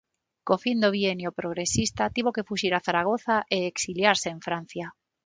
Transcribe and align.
Co 0.47 0.55
fin 0.63 0.77
do 0.83 0.89
Bienio 0.97 1.29
Progresista 1.39 2.11
tivo 2.15 2.33
que 2.35 2.45
fuxir 2.49 2.73
a 2.75 2.83
Zaragoza 2.87 3.35
e 3.55 3.57
exiliarse 3.71 4.27
en 4.35 4.39
Francia. 4.47 4.87